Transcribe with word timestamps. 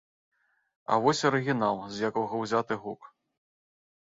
А 0.95 0.97
вось 1.03 1.21
арыгінал, 1.29 1.77
з 1.99 2.09
якога 2.09 2.41
ўзяты 2.45 2.79
гук. 2.87 3.01